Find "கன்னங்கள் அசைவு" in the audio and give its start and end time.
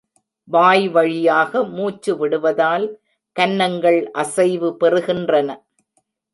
3.35-4.77